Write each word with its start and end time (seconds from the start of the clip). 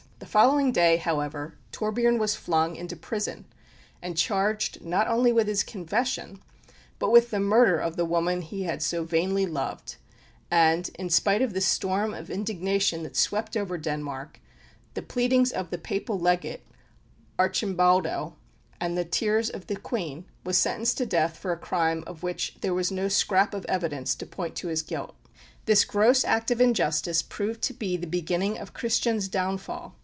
The 0.19 0.37
following 0.41 0.71
day, 0.71 0.97
however, 0.97 1.57
Torbern 1.71 2.19
was 2.19 2.35
flung 2.35 2.75
into 2.75 2.95
prison, 2.95 3.45
and 4.03 4.15
charged, 4.15 4.79
not 4.85 5.07
only 5.07 5.33
with 5.33 5.47
his 5.47 5.63
confession, 5.63 6.39
but 6.99 7.09
with 7.11 7.31
the 7.31 7.39
murder 7.39 7.79
of 7.79 7.95
the 7.97 8.05
woman 8.05 8.41
he 8.43 8.63
had 8.63 8.83
so 8.83 9.03
vainly 9.03 9.45
loved; 9.47 9.95
and, 10.51 10.89
in 10.97 11.09
spite 11.09 11.41
of 11.41 11.53
the 11.53 11.59
storm 11.59 12.13
of 12.13 12.29
indignation 12.29 13.01
that 13.03 13.17
swept 13.17 13.57
over 13.57 13.79
Denmark, 13.79 14.39
the 14.93 15.01
pleadings 15.01 15.51
of 15.51 15.69
the 15.71 15.79
Papal 15.79 16.19
Legate, 16.19 16.65
Arcimbaldo, 17.39 18.35
and 18.79 18.95
the 18.97 19.03
tears 19.03 19.49
of 19.49 19.67
the 19.67 19.75
Queen, 19.75 20.25
was 20.45 20.57
sentenced 20.57 20.99
to 20.99 21.05
death 21.05 21.35
for 21.35 21.51
a 21.51 21.57
crime 21.57 22.03
of 22.05 22.23
which 22.23 22.55
there 22.61 22.75
was 22.75 22.91
no 22.91 23.09
scrap 23.09 23.55
of 23.55 23.65
evidence 23.65 24.13
to 24.15 24.27
point 24.27 24.55
to 24.55 24.67
his 24.67 24.83
guilt. 24.83 25.15
This 25.65 25.83
gross 25.83 26.23
act 26.23 26.51
of 26.51 26.61
injustice 26.61 27.23
proved 27.23 27.63
to 27.63 27.73
be 27.73 27.97
the 27.97 28.07
beginning 28.07 28.59
of 28.59 28.73
Christian's 28.75 29.27
downfall. 29.27 29.95